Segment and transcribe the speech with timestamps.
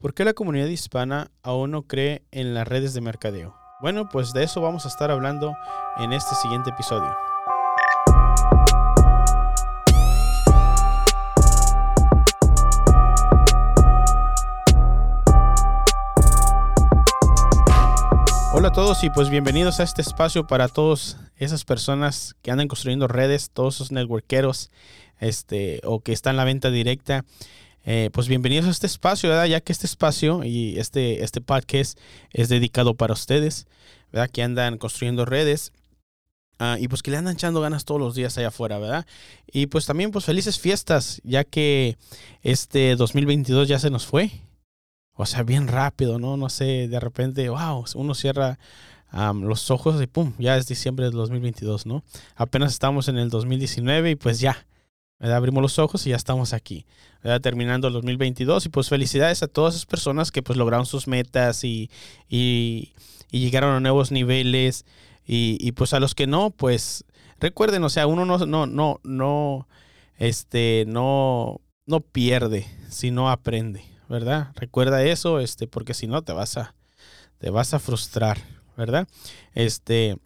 [0.00, 3.54] ¿Por qué la comunidad hispana aún no cree en las redes de mercadeo?
[3.82, 5.54] Bueno, pues de eso vamos a estar hablando
[5.98, 7.14] en este siguiente episodio.
[18.54, 22.68] Hola a todos y pues bienvenidos a este espacio para todas esas personas que andan
[22.68, 24.70] construyendo redes, todos esos networkeros,
[25.18, 27.26] este, o que están en la venta directa.
[27.84, 29.46] Eh, pues bienvenidos a este espacio, ¿verdad?
[29.46, 31.98] Ya que este espacio y este, este podcast
[32.30, 33.66] es dedicado para ustedes,
[34.12, 34.28] ¿verdad?
[34.30, 35.72] Que andan construyendo redes.
[36.58, 39.06] Ah, y pues que le andan echando ganas todos los días allá afuera, ¿verdad?
[39.50, 41.96] Y pues también pues felices fiestas, ya que
[42.42, 44.30] este 2022 ya se nos fue.
[45.14, 46.36] O sea, bien rápido, ¿no?
[46.36, 48.58] No sé, de repente, wow, uno cierra
[49.12, 52.04] los ojos y pum, ya es diciembre del 2022, ¿no?
[52.36, 54.66] Apenas estamos en el 2019 y pues ya,
[55.20, 56.86] Abrimos los ojos y ya estamos aquí,
[57.42, 61.62] terminando el 2022 y pues felicidades a todas esas personas que pues lograron sus metas
[61.62, 61.90] y,
[62.28, 62.94] y,
[63.30, 64.86] llegaron a nuevos niveles
[65.26, 67.04] y, y, pues a los que no, pues
[67.38, 69.68] recuerden, o sea, uno no, no, no, no,
[70.16, 74.52] este, no, no pierde, sino aprende, ¿verdad?
[74.54, 76.74] Recuerda eso, este, porque si no te vas a,
[77.38, 78.38] te vas a frustrar,
[78.74, 79.06] ¿verdad?
[79.54, 80.16] Este,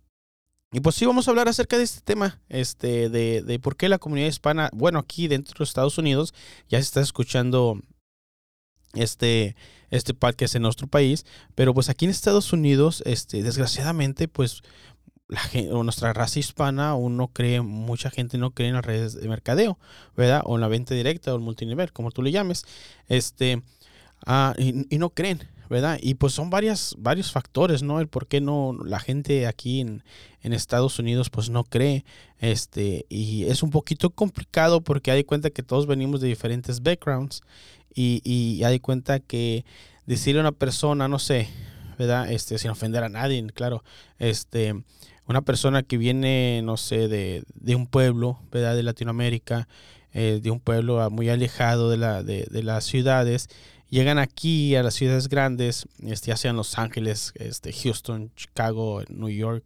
[0.74, 3.88] y pues sí, vamos a hablar acerca de este tema, este, de, de por qué
[3.88, 6.34] la comunidad hispana, bueno, aquí dentro de los Estados Unidos
[6.68, 7.78] ya se está escuchando
[8.94, 9.54] este,
[9.90, 14.62] este podcast en nuestro país, pero pues aquí en Estados Unidos, este, desgraciadamente, pues
[15.28, 15.40] la
[15.84, 19.78] nuestra raza hispana aún no cree, mucha gente no cree en las redes de mercadeo,
[20.16, 20.42] ¿verdad?
[20.44, 22.64] O en la venta directa o el multinivel, como tú le llames,
[23.06, 23.62] este,
[24.26, 25.98] ah, y, y no creen, ¿verdad?
[26.00, 28.00] Y pues son varias, varios factores, ¿no?
[28.00, 30.02] El por qué no la gente aquí en,
[30.42, 32.04] Estados Unidos pues no cree,
[32.38, 37.40] este, y es un poquito complicado porque hay cuenta que todos venimos de diferentes backgrounds
[37.94, 39.64] y, y hay cuenta que
[40.06, 41.48] decirle a una persona, no sé,
[41.98, 42.30] ¿verdad?
[42.30, 43.82] Este, sin ofender a nadie, claro,
[44.18, 44.74] este,
[45.26, 48.76] una persona que viene, no sé, de, de un pueblo, ¿verdad?
[48.76, 49.68] De Latinoamérica,
[50.12, 53.48] eh, de un pueblo muy alejado de, la, de, de las ciudades,
[53.94, 59.28] llegan aquí a las ciudades grandes, este, ya sean Los Ángeles, este, Houston, Chicago, New
[59.28, 59.64] York,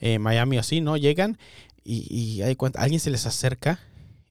[0.00, 0.98] eh, Miami, así, ¿no?
[0.98, 1.38] Llegan
[1.82, 3.80] y, y hay cuenta, alguien se les acerca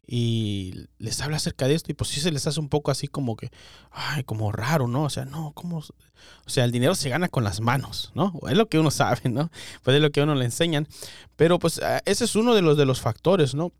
[0.06, 3.08] y les habla acerca de esto y pues sí se les hace un poco así
[3.08, 3.50] como que,
[3.92, 5.04] ay, como raro, ¿no?
[5.04, 5.80] O sea, no, ¿cómo?
[5.80, 8.40] O sea, el dinero se gana con las manos, ¿no?
[8.50, 9.50] Es lo que uno sabe, ¿no?
[9.84, 10.88] Pues es lo que a uno le enseñan.
[11.36, 13.72] Pero pues ah, ese es uno de los, de los factores, ¿no?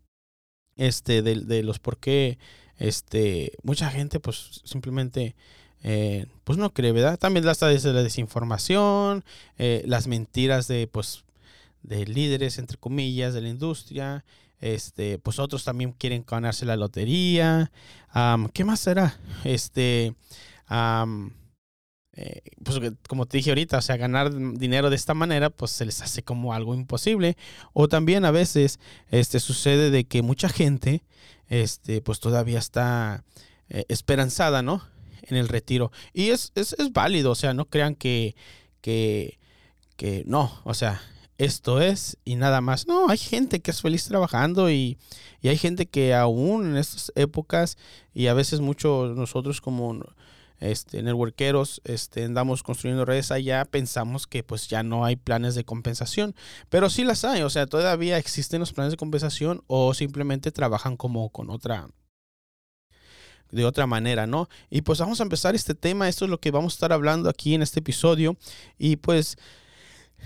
[0.76, 2.38] Este, de, de los por qué,
[2.76, 5.36] este, mucha gente pues simplemente
[5.82, 7.18] eh, pues no cree, ¿verdad?
[7.18, 9.24] También está desde la desinformación,
[9.58, 11.24] eh, las mentiras de, pues,
[11.82, 14.24] de líderes, entre comillas, de la industria.
[14.60, 17.72] Este, pues otros también quieren ganarse la lotería.
[18.52, 19.18] ¿Qué más será?
[19.44, 20.14] Este,
[22.12, 25.86] eh, pues como te dije ahorita, o sea, ganar dinero de esta manera, pues se
[25.86, 27.38] les hace como algo imposible.
[27.72, 28.80] O también a veces,
[29.10, 31.04] este, sucede de que mucha gente,
[31.48, 33.24] este, pues todavía está
[33.88, 34.82] esperanzada, ¿no?
[35.22, 35.92] En el retiro.
[36.12, 38.34] Y es, es, es válido, o sea, no crean que,
[38.80, 39.38] que,
[39.96, 41.02] que no, o sea,
[41.38, 42.86] esto es y nada más.
[42.86, 44.98] No, hay gente que es feliz trabajando y,
[45.40, 47.78] y, hay gente que aún en estas épocas
[48.12, 50.00] y a veces mucho nosotros como
[50.60, 55.64] este, networkeros este, andamos construyendo redes allá, pensamos que pues ya no hay planes de
[55.64, 56.34] compensación,
[56.68, 60.96] pero sí las hay, o sea, todavía existen los planes de compensación o simplemente trabajan
[60.96, 61.88] como con otra
[63.50, 64.48] de otra manera, ¿no?
[64.70, 67.28] Y pues vamos a empezar este tema, esto es lo que vamos a estar hablando
[67.28, 68.36] aquí en este episodio.
[68.78, 69.36] Y pues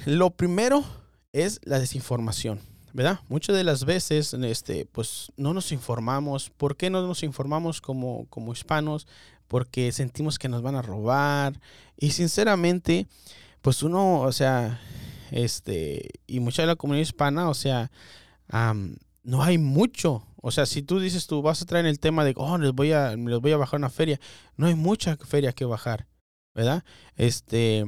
[0.06, 0.84] lo primero
[1.32, 2.60] es la desinformación,
[2.92, 3.20] ¿verdad?
[3.28, 6.50] Muchas de las veces, este, pues no nos informamos.
[6.50, 9.06] ¿Por qué no nos informamos como, como hispanos?
[9.48, 11.60] Porque sentimos que nos van a robar.
[11.96, 13.06] Y sinceramente,
[13.62, 14.80] pues uno, o sea,
[15.30, 17.90] este, y mucha de la comunidad hispana, o sea,
[19.24, 22.34] no hay mucho o sea, si tú dices tú vas a traer el tema de,
[22.36, 24.20] oh, les voy a, les voy a bajar una feria,
[24.58, 26.06] no hay mucha feria que bajar,
[26.54, 26.84] ¿verdad?
[27.16, 27.86] Este,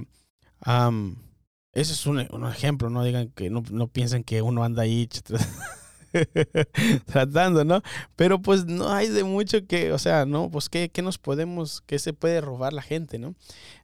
[1.75, 5.07] ese es un, un, ejemplo, no digan que no, no piensen que uno anda ahí
[7.07, 7.83] tratando, ¿no?
[8.17, 10.51] Pero pues no hay de mucho que, o sea, ¿no?
[10.51, 13.35] Pues qué, qué nos podemos, qué se puede robar la gente, ¿no?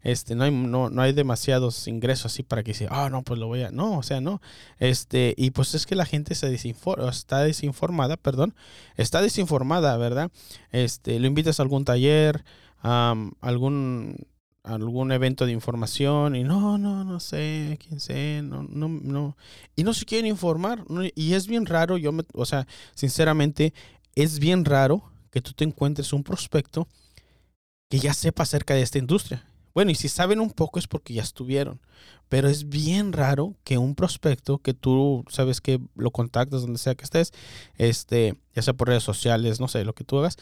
[0.03, 3.39] Este, no hay, no, no hay demasiados ingresos así para que sea, ah, no, pues
[3.39, 4.41] lo voy a, no, o sea, no.
[4.79, 8.55] Este, y pues es que la gente se desinforma, está desinformada, perdón,
[8.97, 10.31] está desinformada, ¿verdad?
[10.71, 12.45] Este, lo invitas a algún taller,
[12.83, 14.27] a algún
[14.63, 19.37] algún evento de información y no, no, no sé, quién sé, no, no, no.
[19.75, 20.85] Y no se quieren informar.
[21.15, 23.75] Y es bien raro, yo me, o sea, sinceramente,
[24.15, 26.87] es bien raro que tú te encuentres un prospecto
[27.89, 29.45] que ya sepa acerca de esta industria.
[29.75, 31.81] Bueno, y si saben un poco es porque ya estuvieron.
[32.29, 36.95] Pero es bien raro que un prospecto que tú sabes que lo contactas donde sea
[36.95, 37.33] que estés,
[37.77, 40.39] este, ya sea por redes sociales, no sé, lo que tú hagas,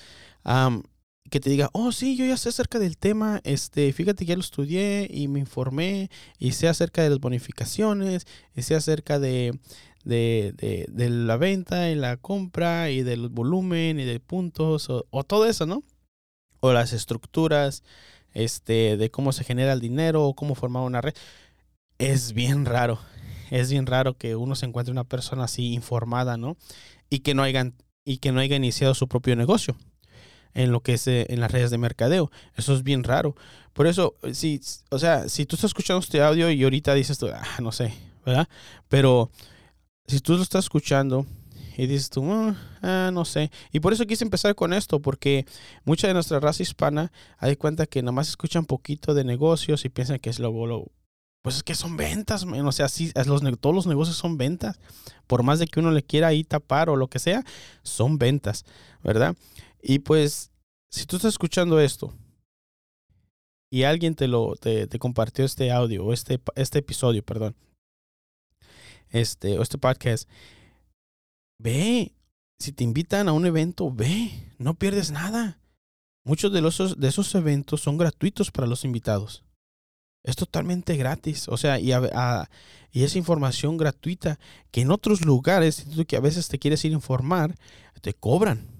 [1.29, 4.35] que te diga, oh, sí, yo ya sé acerca del tema, este, fíjate que ya
[4.37, 9.59] lo estudié y me informé y sé acerca de las bonificaciones y sé acerca de,
[10.05, 15.47] de, de, la venta y la compra y del volumen y de puntos o, todo
[15.47, 15.85] eso, ¿no?
[16.61, 17.85] O las estructuras
[18.35, 21.15] este, de cómo se genera el dinero o cómo formar una red.
[21.99, 22.99] Es bien raro,
[23.51, 26.57] es bien raro que uno se encuentre una persona así informada, ¿no?
[27.09, 27.45] Y que no
[28.05, 29.77] y que no haya iniciado su propio negocio
[30.55, 32.31] en lo que es eh, en las redes de mercadeo.
[32.57, 33.35] Eso es bien raro.
[33.73, 34.61] Por eso, si,
[34.91, 37.95] o sea, si tú estás escuchando este audio y ahorita dices tú, ah, no sé,
[38.27, 38.49] ¿verdad?
[38.89, 39.31] Pero
[40.07, 41.27] si tú lo estás escuchando
[41.77, 43.51] y dices tú, ah, ah, no sé.
[43.73, 45.47] Y por eso quise empezar con esto, porque
[45.85, 49.89] mucha de nuestra raza hispana hay cuenta que nada más escuchan poquito de negocios y
[49.89, 50.53] piensan que es lo,
[51.43, 53.13] pues es que son ventas, o sea, sí,
[53.61, 54.79] todos los negocios son ventas.
[55.27, 57.45] Por más de que uno le quiera ahí tapar o lo que sea,
[57.83, 58.65] son ventas,
[59.03, 59.37] ¿verdad?
[59.83, 60.51] Y pues,
[60.91, 62.15] si tú estás escuchando esto
[63.71, 67.57] y alguien te lo te, te compartió este audio o este, este episodio, perdón,
[69.11, 70.29] este, o este podcast,
[71.63, 72.15] Ve,
[72.59, 75.61] si te invitan a un evento, ve, no pierdes nada.
[76.25, 79.45] Muchos de, los, de esos eventos son gratuitos para los invitados.
[80.23, 81.49] Es totalmente gratis.
[81.49, 81.93] O sea, y,
[82.93, 84.39] y es información gratuita
[84.71, 87.55] que en otros lugares, que a veces te quieres ir a informar,
[88.01, 88.80] te cobran.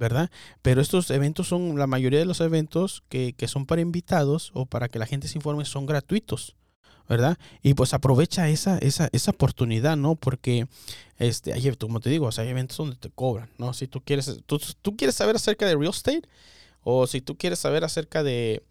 [0.00, 0.30] ¿Verdad?
[0.62, 4.64] Pero estos eventos son, la mayoría de los eventos que, que son para invitados o
[4.64, 6.56] para que la gente se informe son gratuitos.
[7.06, 7.36] ¿verdad?
[7.60, 10.14] Y pues aprovecha esa, esa, esa oportunidad, ¿no?
[10.14, 10.68] Porque,
[11.18, 13.74] este, hay, como te digo, hay eventos donde te cobran, ¿no?
[13.74, 16.22] Si tú quieres, tú, tú quieres saber acerca de real estate,
[16.82, 18.62] o si tú quieres saber acerca de,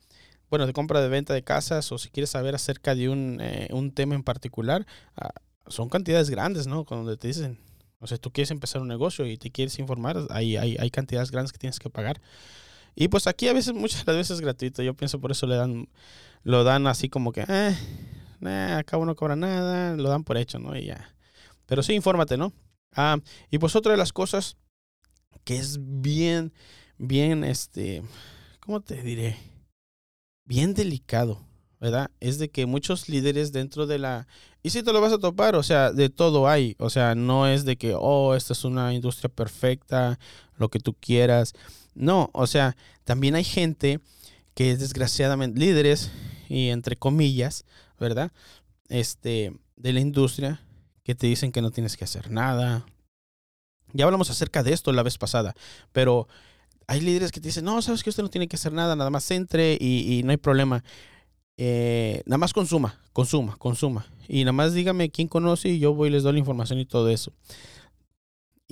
[0.50, 3.68] bueno, de compra de venta de casas, o si quieres saber acerca de un, eh,
[3.72, 4.88] un tema en particular,
[5.18, 5.34] ah,
[5.68, 6.86] son cantidades grandes, ¿no?
[6.86, 7.60] Cuando te dicen,
[8.00, 11.31] o sea, tú quieres empezar un negocio y te quieres informar, hay, hay, hay cantidades
[11.31, 12.22] grandes que tienes que pagar.
[12.96, 14.81] Y pues aquí a veces, muchas veces es gratuito.
[14.84, 15.90] Yo pienso por eso le dan,
[16.44, 17.75] lo dan así como que, eh,
[18.40, 20.75] nah, acá no cobra nada, lo dan por hecho, ¿no?
[20.75, 21.13] Y ya.
[21.66, 22.54] Pero sí, infórmate, ¿no?
[22.96, 23.18] Ah,
[23.51, 24.57] y pues otra de las cosas
[25.44, 26.54] que es bien,
[26.98, 28.04] bien, este,
[28.60, 29.38] ¿cómo te diré?
[30.45, 31.45] Bien delicado,
[31.80, 32.12] ¿verdad?
[32.20, 34.28] Es de que muchos líderes dentro de la...
[34.64, 36.76] Y si te lo vas a topar, o sea, de todo hay.
[36.80, 40.20] O sea, no es de que, oh, esta es una industria perfecta,
[40.58, 41.54] lo que tú quieras.
[41.96, 44.00] No, o sea, también hay gente
[44.54, 46.12] que es desgraciadamente líderes
[46.50, 47.64] y entre comillas,
[48.00, 48.31] ¿verdad?
[48.90, 50.62] Este, de la industria
[51.04, 52.86] que te dicen que no tienes que hacer nada.
[53.94, 55.56] Ya hablamos acerca de esto la vez pasada,
[55.92, 56.28] pero
[56.88, 59.10] hay líderes que te dicen, no, sabes que usted no tiene que hacer nada, nada
[59.10, 60.84] más entre y, no hay problema.
[61.62, 64.06] Eh, nada más consuma, consuma, consuma.
[64.30, 66.86] Y nada más dígame quién conoce y yo voy y les doy la información y
[66.86, 67.34] todo eso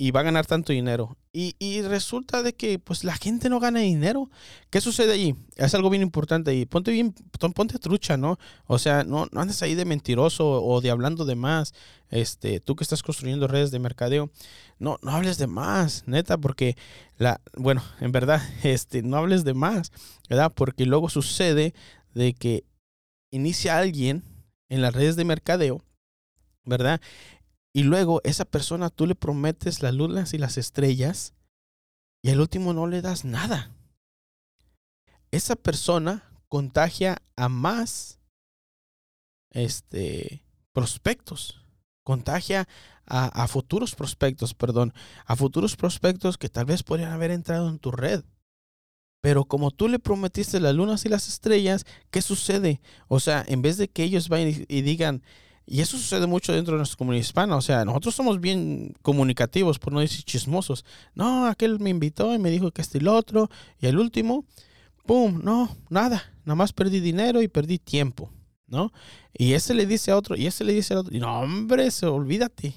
[0.00, 1.16] y va a ganar tanto dinero.
[1.32, 4.28] Y, resulta de que pues la gente no gana dinero.
[4.70, 5.36] ¿Qué sucede allí?
[5.56, 7.14] Es algo bien importante y ponte bien,
[7.54, 8.38] ponte trucha, ¿no?
[8.66, 11.74] O sea, no, no andes ahí de mentiroso o de hablando de más.
[12.10, 14.30] Este, tú que estás construyendo redes de mercadeo,
[14.78, 16.76] no, no hables de más, neta, porque
[17.18, 19.92] la, bueno, en verdad, este, no hables de más,
[20.28, 20.52] ¿verdad?
[20.54, 21.74] Porque luego sucede
[22.14, 22.64] de que
[23.30, 24.22] inicia alguien
[24.68, 25.82] en las redes de mercadeo,
[26.64, 27.00] ¿verdad?
[27.72, 31.34] Y luego esa persona tú le prometes las lunas y las estrellas
[32.22, 33.70] y al último no le das nada.
[35.30, 38.18] Esa persona contagia a más
[39.50, 40.42] este,
[40.72, 41.64] prospectos.
[42.02, 42.66] Contagia
[43.06, 44.94] a, a futuros prospectos, perdón,
[45.26, 48.24] a futuros prospectos que tal vez podrían haber entrado en tu red.
[49.20, 52.80] Pero como tú le prometiste las lunas y las estrellas, ¿qué sucede?
[53.08, 55.22] O sea, en vez de que ellos vayan y digan,
[55.70, 57.54] y eso sucede mucho dentro de nuestra comunidad hispana.
[57.56, 60.84] O sea, nosotros somos bien comunicativos, por no decir chismosos.
[61.14, 63.50] No, aquel me invitó y me dijo que este y otro.
[63.78, 64.46] Y el último,
[65.04, 65.40] ¡pum!
[65.44, 66.32] No, nada.
[66.46, 68.30] Nada más perdí dinero y perdí tiempo.
[68.66, 68.92] ¿No?
[69.34, 71.14] Y ese le dice a otro, y ese le dice a otro.
[71.14, 72.74] Y no, hombre, se, olvídate.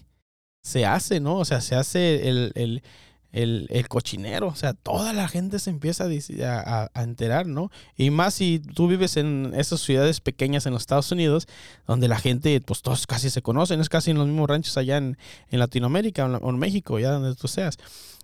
[0.62, 1.38] Se hace, ¿no?
[1.38, 2.84] O sea, se hace el, el
[3.32, 4.48] el, el, cochinero.
[4.48, 7.72] O sea, toda la gente se empieza a, a, enterar, ¿no?
[7.98, 11.48] Y más si tú vives en esas ciudades pequeñas en los Estados Unidos,
[11.88, 14.98] donde la gente, pues todos casi se conocen, es casi en los mismos ranchos allá
[14.98, 15.18] en,
[15.50, 17.78] en Latinoamérica o en México, ya donde tú seas.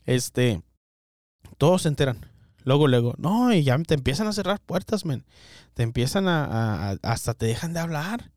[0.06, 0.62] Este,
[1.58, 2.26] todos se enteran.
[2.64, 5.24] Luego, luego, no, y ya te empiezan a cerrar puertas, men.
[5.74, 8.32] Te empiezan a, hasta te dejan de hablar.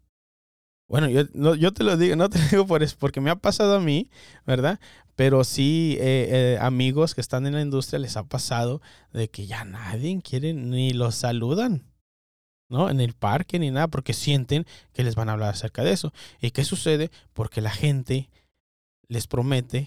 [0.91, 3.37] Bueno, yo, no, yo te lo digo, no te lo digo por porque me ha
[3.37, 4.11] pasado a mí,
[4.45, 4.81] ¿verdad?
[5.15, 8.83] Pero sí, eh, eh, amigos que están en la industria les ha pasado
[9.13, 11.85] de que ya nadie quiere ni los saludan,
[12.69, 12.91] ¿no?
[12.91, 16.13] En el parque ni nada, porque sienten que les van a hablar acerca de eso.
[16.41, 17.13] ¿Y qué sucede?
[17.35, 18.29] Porque la gente
[19.07, 19.87] les promete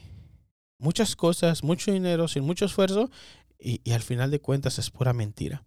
[0.80, 3.12] muchas cosas, mucho dinero, sin mucho esfuerzo,
[3.60, 5.66] y al final de cuentas es pura mentira.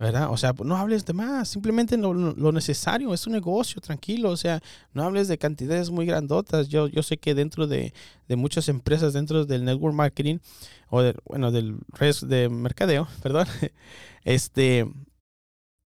[0.00, 0.30] ¿Verdad?
[0.30, 4.36] O sea, no hables de más, simplemente lo, lo, necesario, es un negocio, tranquilo, o
[4.36, 4.62] sea,
[4.94, 6.68] no hables de cantidades muy grandotas.
[6.68, 7.92] Yo, yo sé que dentro de,
[8.26, 10.38] de muchas empresas, dentro del network marketing,
[10.88, 13.46] o de, bueno, del redes de mercadeo, perdón,
[14.24, 14.90] este,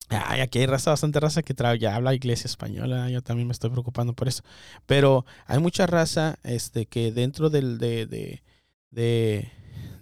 [0.09, 3.71] ay, aquí hay raza, bastante raza que ya habla iglesia española, yo también me estoy
[3.71, 4.43] preocupando por eso,
[4.85, 8.43] pero hay mucha raza, este, que dentro del, de, de,
[8.91, 9.51] de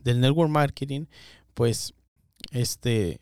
[0.03, 1.05] del network marketing,
[1.53, 1.93] pues,
[2.51, 3.21] este,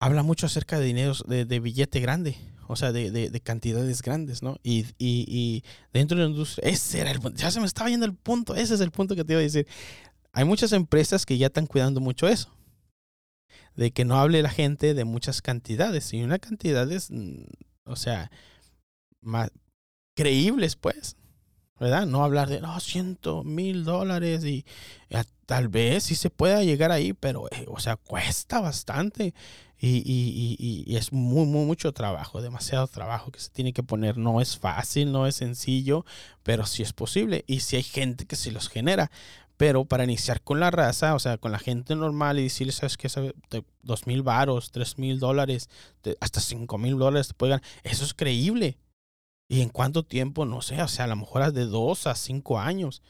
[0.00, 2.36] habla mucho acerca de dinero, de, billete grande,
[2.68, 4.58] o sea, de, cantidades grandes, ¿no?
[4.62, 8.06] Y, y, dentro de la industria, ese era el punto, ya se me estaba yendo
[8.06, 9.66] el punto, ese es el punto que te iba a decir.
[10.32, 12.50] Hay muchas empresas que ya están cuidando mucho eso,
[13.76, 17.44] de que no hable la gente de muchas cantidades, y una cantidad es, mm,
[17.84, 18.30] o sea,
[19.20, 19.50] más
[20.14, 21.16] creíbles, pues.
[21.78, 22.06] ¿Verdad?
[22.06, 24.64] No hablar de, no, ciento mil dólares y
[25.46, 29.34] tal vez sí se pueda llegar ahí, pero, eh, o sea, cuesta bastante
[29.78, 33.82] y, y, y, y, es muy, muy, mucho trabajo, demasiado trabajo que se tiene que
[33.82, 34.16] poner.
[34.16, 36.06] No es fácil, no es sencillo,
[36.42, 39.10] pero sí es posible y sí hay gente que se los genera.
[39.56, 42.96] Pero para iniciar con la raza, o sea, con la gente normal y decirles, ¿sabes
[42.96, 43.08] qué?
[43.82, 45.68] Dos mil varos, tres mil dólares,
[46.20, 48.78] hasta cinco mil dólares te pueden eso es creíble.
[49.48, 50.44] ¿Y en cuánto tiempo?
[50.46, 53.02] No sé, o sea, a lo mejor de dos a cinco años.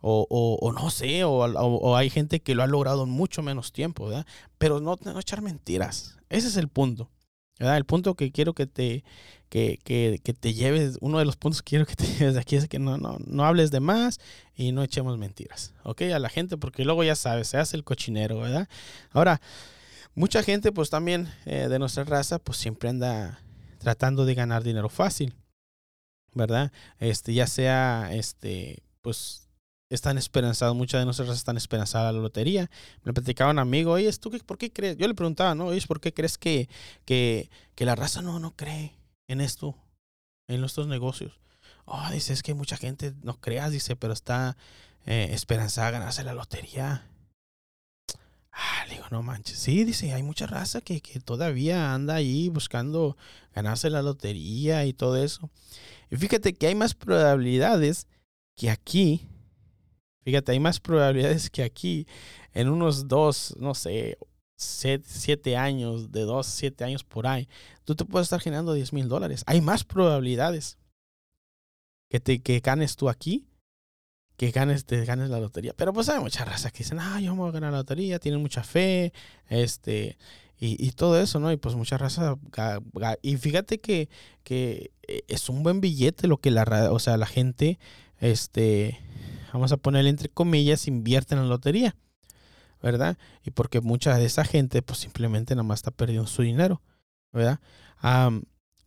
[0.00, 0.26] O,
[0.60, 4.06] o, no sé, o, o, hay gente que lo ha logrado en mucho menos tiempo,
[4.06, 4.26] ¿verdad?
[4.56, 6.16] Pero no, no echar mentiras.
[6.28, 7.10] Ese es el punto.
[7.58, 7.76] ¿verdad?
[7.76, 9.04] El punto que quiero que te,
[9.48, 12.40] que, que, que, te lleves, uno de los puntos que quiero que te lleves de
[12.40, 14.20] aquí es que no, no, no hables de más
[14.54, 16.02] y no echemos mentiras, ¿ok?
[16.02, 18.68] A la gente, porque luego ya sabes, se hace el cochinero, ¿verdad?
[19.10, 19.40] Ahora,
[20.14, 23.40] mucha gente, pues también eh, de nuestra raza, pues siempre anda
[23.78, 25.34] tratando de ganar dinero fácil.
[26.34, 26.72] ¿Verdad?
[26.98, 29.48] Este, ya sea, este, pues,
[29.90, 32.70] están esperanzados, muchas de nosotros están esperanzadas a la lotería.
[33.04, 34.96] Me platicaba un amigo, oye, ¿tú qué, por qué crees?
[34.96, 35.66] Yo le preguntaba, ¿no?
[35.66, 36.68] Oye, ¿por qué crees que,
[37.04, 38.92] que, que la raza no, no cree
[39.28, 39.74] en esto,
[40.46, 41.40] en nuestros negocios?
[41.86, 44.56] Oh, dice, es que mucha gente no creas, dice, pero está
[45.06, 47.06] eh, esperanzada a ganarse la lotería.
[48.52, 49.58] Ah, le digo, no manches.
[49.58, 53.16] Sí, dice, hay mucha raza que, que todavía anda ahí buscando
[53.54, 55.48] ganarse la lotería y todo eso.
[56.10, 58.06] Y fíjate que hay más probabilidades
[58.56, 59.28] que aquí.
[60.24, 62.06] Fíjate, hay más probabilidades que aquí
[62.52, 64.18] en unos dos, no sé,
[64.56, 67.48] siete, años, de dos, siete años por ahí,
[67.84, 69.44] tú te puedes estar generando 10 mil dólares.
[69.46, 70.78] Hay más probabilidades
[72.10, 73.48] que te que ganes tú aquí
[74.38, 75.74] que ganes, te ganes la lotería.
[75.74, 78.20] Pero pues hay mucha raza que dicen, ah, yo me voy a ganar la lotería,
[78.20, 79.12] tienen mucha fe,
[79.48, 80.16] este,
[80.60, 81.52] y, y, todo eso, ¿no?
[81.52, 82.36] Y pues mucha raza.
[83.22, 84.08] Y fíjate que,
[84.42, 87.78] que eh, es un buen billete lo que la, o sea, la gente,
[88.18, 88.98] este,
[89.52, 91.96] vamos a ponerle entre comillas, invierte en la lotería,
[92.82, 93.18] ¿verdad?
[93.44, 96.82] Y porque mucha de esa gente, pues simplemente nada más está perdiendo su dinero,
[97.32, 97.60] ¿verdad?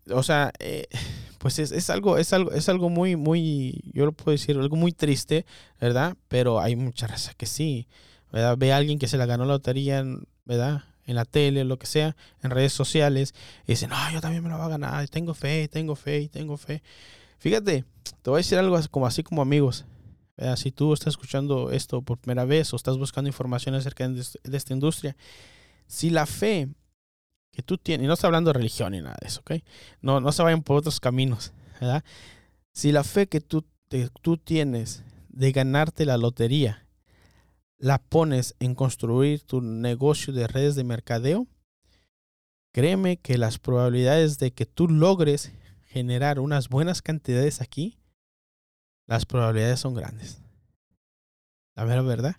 [0.09, 0.87] o sea, eh,
[1.37, 4.75] pues es, es, algo, es algo, es algo muy, muy, yo lo puedo decir, algo
[4.75, 5.45] muy triste,
[5.79, 6.17] ¿verdad?
[6.27, 7.87] Pero hay mucha raza que sí,
[8.31, 8.57] ¿verdad?
[8.57, 10.03] Ve a alguien que se la ganó la lotería,
[10.45, 10.83] ¿verdad?
[11.05, 13.33] En la tele, lo que sea, en redes sociales,
[13.65, 16.57] y dicen, no, yo también me lo voy a ganar, tengo fe, tengo fe, tengo
[16.57, 16.81] fe.
[17.39, 17.85] Fíjate,
[18.21, 19.85] te voy a decir algo como así como amigos.
[20.55, 24.73] Si tú estás escuchando esto por primera vez o estás buscando información acerca de, esta
[24.73, 25.15] industria,
[25.85, 26.69] si la fe
[27.51, 29.53] que tú tienes, y no estoy hablando de religión ni nada de eso, ¿ok?
[30.01, 31.53] No, no se vayan por otros caminos.
[32.73, 33.65] Si la fe que tú,
[34.21, 36.85] tú tienes de ganarte la lotería
[37.81, 41.47] la pones en construir tu negocio de redes de mercadeo,
[42.71, 45.51] créeme que las probabilidades de que tú logres
[45.85, 47.97] generar unas buenas cantidades aquí,
[49.07, 50.43] las probabilidades son grandes.
[51.75, 52.35] La verdad, ¿verdad?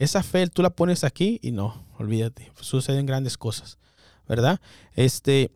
[0.00, 3.78] Esa fe tú la pones aquí y no, olvídate, suceden grandes cosas,
[4.26, 4.60] ¿verdad?
[4.96, 5.52] Este,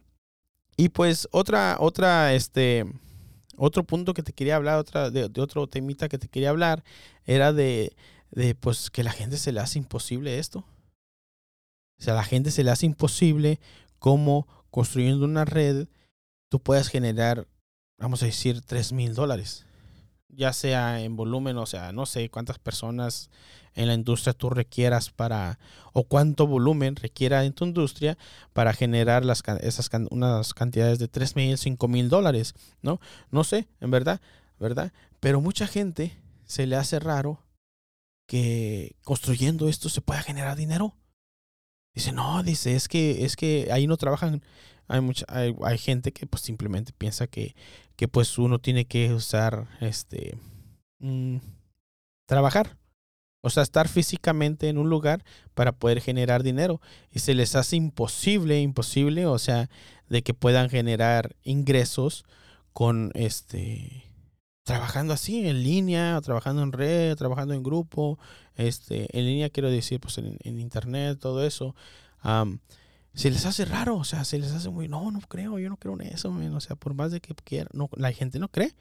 [0.77, 2.87] y pues otra, otra, este,
[3.57, 6.85] otro punto que te quería hablar, otra, de otro temita que te quería hablar,
[7.25, 7.97] era de,
[8.33, 10.65] de pues que la gente se le hace imposible esto.
[11.99, 13.61] O sea, a la gente se le hace imposible
[13.99, 15.87] cómo construyendo una red
[16.49, 17.47] tú puedas generar,
[17.99, 19.65] vamos a decir, 3 mil dólares.
[20.35, 23.29] ya sea en volumen, o sea, no sé cuántas personas
[23.75, 25.59] en la industria tú requieras para,
[25.93, 28.17] o cuánto volumen requiera en tu industria
[28.55, 32.99] para generar las, esas unas cantidades de 3 mil, 5 mil dólares, ¿no?
[33.31, 34.21] No sé, en verdad,
[34.59, 34.93] ¿verdad?
[35.21, 37.42] Pero mucha gente se le hace raro
[38.27, 40.97] que construyendo esto se pueda generar dinero.
[41.95, 44.43] Dice, no, dice, es que, es que ahí no trabajan.
[44.89, 47.55] Hay, mucha, hay, hay gente que pues simplemente piensa que,
[47.97, 50.39] que pues uno tiene que usar este
[50.99, 51.39] mm,
[52.27, 52.79] trabajar.
[53.45, 55.25] O sea, estar físicamente en un lugar
[55.55, 56.81] para poder generar dinero.
[57.11, 59.69] Y se les hace imposible, imposible, o sea,
[60.09, 62.25] de que puedan generar ingresos
[62.73, 64.12] con este
[64.65, 68.19] trabajando así en línea, trabajando en red, trabajando en grupo,
[68.57, 71.75] este, en línea quiero decir, pues en, internet, todo eso.
[73.15, 75.77] se les hace raro, o sea, se les hace muy, no, no creo, yo no
[75.77, 78.75] creo en eso, o sea, por más de que quiera, no, la gente no cree.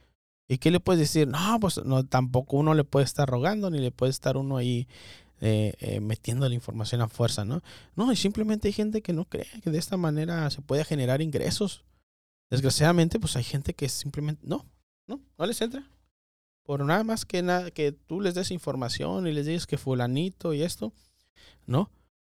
[0.47, 1.29] ¿Y qué le puedes decir?
[1.29, 4.85] No, pues no, tampoco uno le puede estar rogando, ni le puede estar uno ahí
[5.39, 7.63] eh, eh, metiendo la información a fuerza, ¿no?
[7.95, 11.85] No, simplemente hay gente que no cree que de esta manera se puede generar ingresos.
[12.50, 14.65] Desgraciadamente, pues hay gente que simplemente no,
[15.11, 15.87] no, no les entra.
[16.63, 20.53] Por nada más que nada, que tú les des información y les digas que fulanito
[20.53, 20.93] y esto,
[21.65, 21.89] ¿no?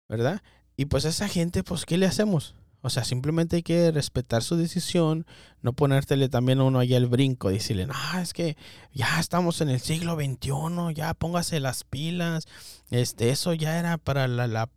[0.08, 0.42] ¿Verdad?
[0.76, 2.54] Y pues a esa gente, pues, ¿qué le hacemos?
[2.82, 5.26] O sea, simplemente hay que respetar su decisión,
[5.60, 8.56] no ponértele también a uno ahí al brinco, decirle, no, es que
[8.92, 12.46] ya estamos en el siglo XXI, ya póngase las pilas,
[12.90, 14.68] este, eso ya era para la,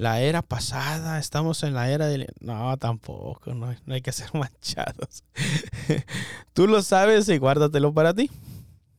[0.00, 2.26] la era pasada, estamos en la era del...
[2.40, 5.24] No, tampoco, no, no hay que ser manchados.
[6.54, 8.30] Tú lo sabes y guárdatelo para ti.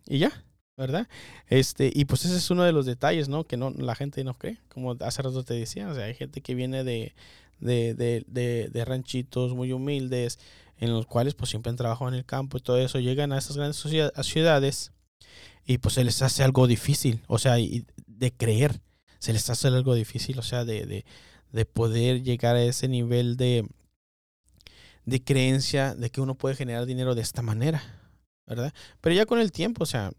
[0.06, 0.32] Y ya.
[0.78, 1.08] ¿verdad?
[1.48, 3.46] Este, y pues ese es uno de los detalles, ¿no?
[3.46, 6.42] Que no, la gente no cree, como hace rato te decía, o sea, hay gente
[6.42, 7.14] que viene de,
[7.60, 10.40] de, de, de, ranchitos muy humildes,
[10.78, 13.38] en los cuales pues siempre han trabajado en el campo y todo eso, llegan a
[13.38, 13.84] esas grandes
[14.22, 14.92] ciudades
[15.66, 18.82] y pues se les hace algo difícil, o sea, de creer,
[19.22, 21.06] se les hace algo difícil, o sea, de, de,
[21.52, 23.68] de poder llegar a ese nivel de,
[25.06, 27.84] de creencia de que uno puede generar dinero de esta manera,
[28.48, 28.74] ¿verdad?
[29.00, 30.12] Pero ya con el tiempo, o sea,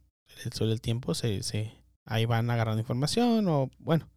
[0.54, 1.72] sobre el tiempo se, se,
[2.04, 4.08] ahí van agarrando información o bueno,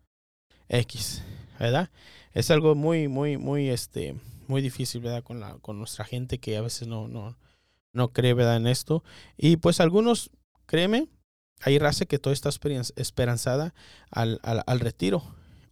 [0.70, 1.24] X,
[1.60, 1.90] ¿verdad?
[2.34, 4.16] Es algo muy, muy, muy, este,
[4.48, 5.24] muy difícil, ¿verdad?
[5.24, 7.36] Con, la, con nuestra gente que a veces no, no,
[7.92, 8.58] no cree, ¿verdad?
[8.58, 9.04] En esto.
[9.36, 10.30] Y pues algunos,
[10.68, 11.08] créeme,
[11.62, 12.50] hay raza que todo está
[12.96, 13.74] esperanzada
[14.12, 15.24] al, al, al retiro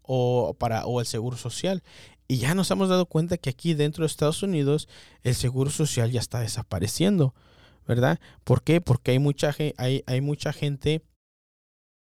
[0.01, 1.83] o, para, o el seguro social.
[2.27, 4.87] Y ya nos hemos dado cuenta que aquí dentro de Estados Unidos
[5.23, 7.33] el seguro social ya está desapareciendo.
[7.87, 8.19] ¿verdad?
[8.43, 8.81] ¿Por qué?
[8.81, 11.03] Porque hay mucha, hay, hay mucha gente.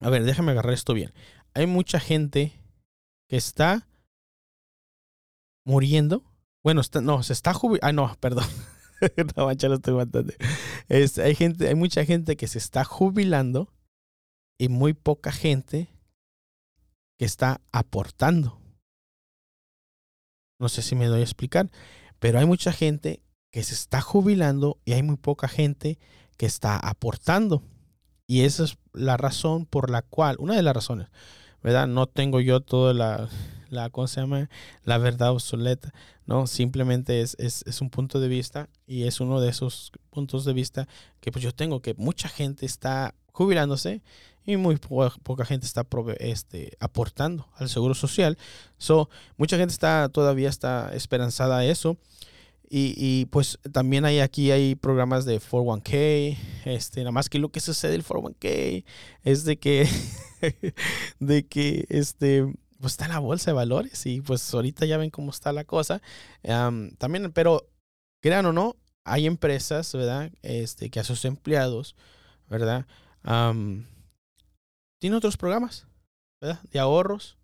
[0.01, 1.13] A ver, déjame agarrar esto bien.
[1.55, 2.53] Hay mucha gente
[3.29, 3.89] que está
[5.65, 6.23] muriendo.
[6.63, 7.87] Bueno, no, se está jubilando.
[7.87, 8.47] Ah, no, perdón.
[9.37, 9.95] no, mancha, lo estoy
[10.89, 13.73] Es, hay, gente, hay mucha gente que se está jubilando
[14.59, 15.89] y muy poca gente
[17.19, 18.61] que está aportando.
[20.59, 21.71] No sé si me doy a explicar,
[22.19, 25.99] pero hay mucha gente que se está jubilando y hay muy poca gente
[26.37, 27.63] que está aportando.
[28.27, 31.09] Y esa es la razón por la cual, una de las razones,
[31.63, 31.87] ¿verdad?
[31.87, 33.29] No tengo yo toda la,
[33.69, 34.49] la ¿cómo se llama?
[34.85, 35.93] La verdad obsoleta,
[36.27, 36.47] ¿no?
[36.47, 40.53] Simplemente es, es, es, un punto de vista y es uno de esos puntos de
[40.53, 40.89] vista
[41.21, 44.03] que pues yo tengo, que mucha gente está jubilándose
[44.47, 45.87] y muy poca gente está
[46.21, 48.39] este, aportando al seguro social.
[48.79, 51.99] So, mucha gente está todavía está esperanzada a eso.
[52.69, 57.51] Y, y, pues también hay aquí hay programas de 401k, este, nada más que lo
[57.51, 58.85] que sucede el 401k
[59.23, 59.89] es de que,
[61.21, 65.31] de que, este, pues está la bolsa de valores y pues ahorita ya ven cómo
[65.31, 66.03] está la cosa.
[66.43, 67.69] también, pero
[68.21, 70.33] crean o no, hay empresas, ¿verdad?
[70.43, 71.97] Este, que a sus empleados,
[72.49, 72.87] ¿verdad?
[74.99, 75.87] Tienen otros programas,
[76.41, 76.61] ¿verdad?
[76.71, 77.37] De ahorros.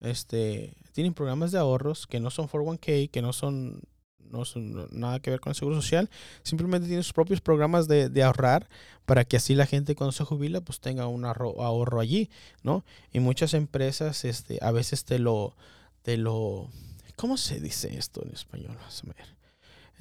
[0.00, 3.82] Este, tienen programas de ahorros que no son 401k, que no son
[4.30, 6.10] no son nada que ver con el seguro social,
[6.42, 8.68] simplemente tiene sus propios programas de, de, ahorrar
[9.06, 12.30] para que así la gente cuando se jubila pues tenga un ahorro, allí,
[12.62, 12.84] ¿no?
[13.12, 15.56] Y muchas empresas este, a veces te lo,
[16.02, 16.70] te lo,
[17.16, 18.76] ¿cómo se dice esto en español?
[18.78, 19.26] Vamos a ver.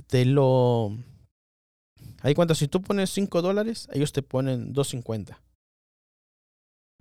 [0.07, 0.95] Te lo,
[2.21, 5.37] hay cuenta, si tú pones 5 dólares, ellos te ponen 2.50.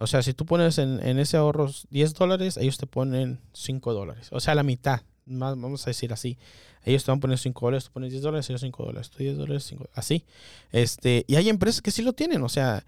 [0.01, 3.95] O sea, si tú pones en, en ese ahorro 10 dólares, ellos te ponen 5
[3.95, 4.29] dólares.
[4.31, 6.39] O sea, la mitad vamos a decir así.
[6.85, 9.19] Ellos te van a poner 5 dólares, tú pones 10 dólares, ellos 5 dólares, tú
[9.19, 10.25] 10 dólares, 5 así.
[10.73, 12.85] Este, y hay empresas que sí lo tienen, o sea.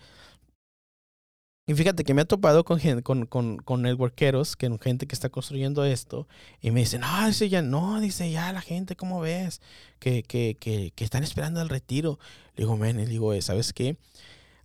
[1.66, 5.28] Y fíjate que me ha topado con, con, con, con networkeros, que gente que está
[5.28, 6.26] construyendo esto,
[6.60, 9.60] y me dicen, no, dice ya, no, dice ya la gente, ¿cómo ves?
[10.00, 12.18] Que, que, que, que están esperando el retiro.
[12.56, 13.96] Le digo, men, digo, ¿sabes qué?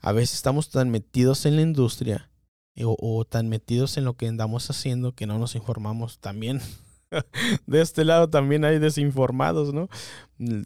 [0.05, 2.29] a veces estamos tan metidos en la industria
[2.77, 6.61] o, o tan metidos en lo que andamos haciendo que no nos informamos también
[7.65, 9.89] de este lado también hay desinformados, ¿no?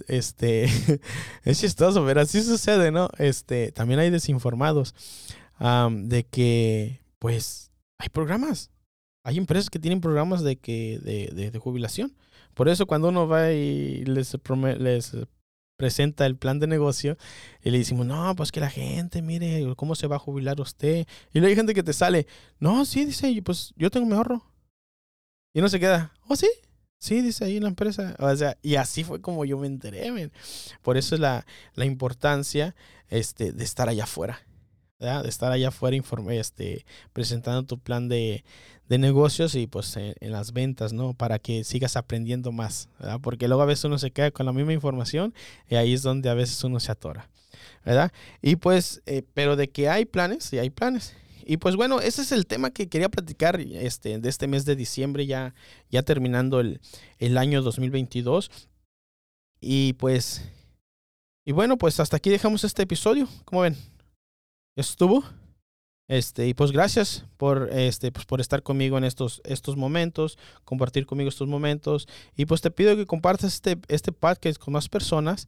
[0.07, 0.65] Este,
[1.43, 3.09] es chistoso, pero así sucede, ¿no?
[3.17, 4.95] Este, también hay desinformados
[5.59, 8.71] de que, pues, hay programas.
[9.23, 12.15] Hay empresas que tienen programas de, que, de, de, jubilación.
[12.53, 14.37] Por eso cuando uno va y les,
[14.79, 15.17] les
[15.79, 17.17] presenta el plan de negocio
[17.63, 21.07] y le decimos, no, pues que la gente, mire, ¿cómo se va a jubilar usted?
[21.33, 22.27] Y luego hay gente que te sale,
[22.59, 24.43] no, sí, dice, pues yo tengo mi ahorro.
[25.53, 26.49] Y uno se queda, ¿oh sí?
[26.99, 28.15] Sí, dice ahí en la empresa.
[28.19, 30.31] O sea, y así fue como yo me enteré,
[30.81, 32.75] Por eso es la, la importancia
[33.07, 34.41] este, de estar allá afuera.
[34.99, 38.43] De estar allá afuera informe, este, presentando tu plan de,
[38.89, 41.13] de negocios y pues en, las ventas, ¿no?
[41.13, 43.19] Para que sigas aprendiendo más, ¿verdad?
[43.21, 45.33] Porque luego a veces uno se queda con la misma información
[45.69, 47.29] y ahí es donde a veces uno se atora,
[47.85, 48.11] ¿verdad?
[48.41, 51.13] Y pues, eh, pero de que hay planes, sí hay planes.
[51.49, 54.75] Y pues bueno, ese es el tema que quería platicar este, de este mes de
[54.75, 55.55] diciembre, ya,
[55.89, 56.79] ya terminando el,
[57.17, 58.51] el año 2022.
[59.59, 60.47] Y pues,
[61.43, 63.27] y bueno, pues hasta aquí dejamos este episodio.
[63.45, 63.73] ¿Cómo ven?
[63.73, 65.23] ¿Ya estuvo?
[66.07, 71.07] Este, y pues gracias por, este, pues por estar conmigo en estos, estos momentos, compartir
[71.07, 72.07] conmigo estos momentos.
[72.37, 75.47] Y pues te pido que compartas este, este podcast con más personas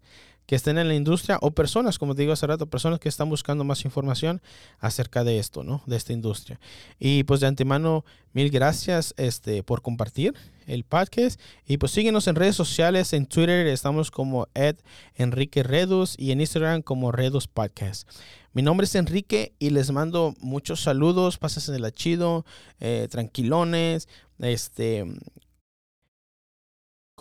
[0.51, 3.29] que estén en la industria o personas, como te digo hace rato, personas que están
[3.29, 4.41] buscando más información
[4.79, 5.81] acerca de esto, ¿no?
[5.85, 6.59] De esta industria.
[6.99, 10.33] Y pues de antemano, mil gracias este, por compartir
[10.67, 11.39] el podcast.
[11.65, 14.75] Y pues síguenos en redes sociales, en Twitter estamos como Ed
[15.15, 18.05] Enrique Redus y en Instagram como Redus Podcast.
[18.51, 22.45] Mi nombre es Enrique y les mando muchos saludos, pásense de la chido,
[22.81, 25.05] eh, tranquilones, este,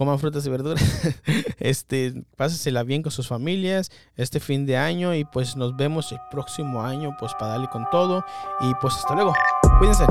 [0.01, 0.83] coman frutas y verduras,
[1.59, 6.19] este, pásesela bien con sus familias este fin de año y pues nos vemos el
[6.31, 8.25] próximo año pues para darle con todo.
[8.61, 9.35] Y pues hasta luego,
[9.79, 10.07] cuídense.